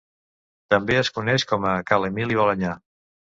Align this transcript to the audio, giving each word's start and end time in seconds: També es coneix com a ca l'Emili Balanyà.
També 0.73 0.97
es 1.01 1.11
coneix 1.17 1.45
com 1.51 1.67
a 1.73 1.75
ca 1.91 2.01
l'Emili 2.05 2.39
Balanyà. 2.41 2.73